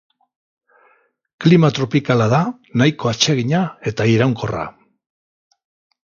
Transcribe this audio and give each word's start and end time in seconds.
Klima 1.43 1.69
tropikala 1.79 2.25
da, 2.31 2.39
nahiko 2.83 3.11
atsegina 3.11 3.59
eta 3.91 4.07
iraunkorra. 4.13 4.65